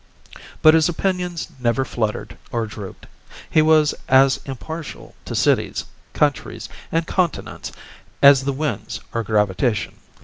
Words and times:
But 0.63 0.73
his 0.73 0.89
opinions 0.89 1.47
never 1.59 1.85
fluttered 1.85 2.35
or 2.51 2.65
drooped; 2.65 3.05
he 3.47 3.61
was 3.61 3.93
as 4.07 4.39
impartial 4.47 5.13
to 5.25 5.35
cities, 5.35 5.85
countries 6.13 6.67
and 6.91 7.05
continents 7.05 7.71
as 8.19 8.43
the 8.45 8.51
winds 8.51 8.99
or 9.13 9.21
gravitation. 9.21 9.97